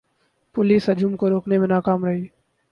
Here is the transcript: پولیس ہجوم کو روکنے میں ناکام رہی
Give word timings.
پولیس 0.55 0.89
ہجوم 0.89 1.15
کو 1.15 1.29
روکنے 1.29 1.57
میں 1.57 1.67
ناکام 1.67 2.05
رہی 2.05 2.25